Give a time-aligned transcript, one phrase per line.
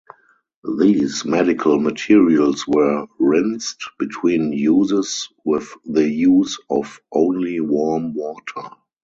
[0.79, 8.63] These medical materials were rinsed between uses with the use of only warm water.